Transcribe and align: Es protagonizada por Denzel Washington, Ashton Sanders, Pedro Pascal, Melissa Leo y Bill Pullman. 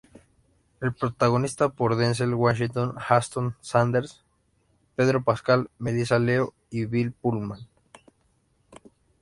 Es 0.81 0.95
protagonizada 0.95 1.69
por 1.69 1.95
Denzel 1.95 2.33
Washington, 2.33 2.95
Ashton 3.07 3.55
Sanders, 3.61 4.23
Pedro 4.95 5.23
Pascal, 5.23 5.69
Melissa 5.77 6.17
Leo 6.17 6.55
y 6.71 6.85
Bill 6.85 7.11
Pullman. 7.11 7.67